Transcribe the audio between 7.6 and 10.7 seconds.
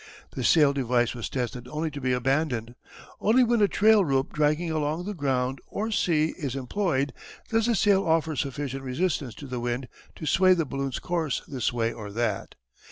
the sail offer sufficient resistance to the wind to sway the